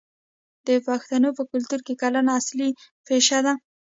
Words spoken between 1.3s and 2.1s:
په کلتور کې